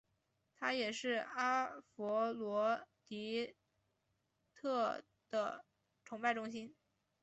[0.55, 3.53] 它也是阿佛罗狄
[4.59, 4.67] 忒
[5.29, 5.63] 的
[6.03, 6.75] 崇拜中心。